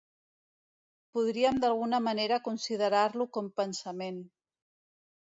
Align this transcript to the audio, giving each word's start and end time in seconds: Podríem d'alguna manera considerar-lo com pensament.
Podríem 1.17 1.59
d'alguna 1.63 1.99
manera 2.05 2.39
considerar-lo 2.47 3.27
com 3.37 3.51
pensament. 3.61 4.17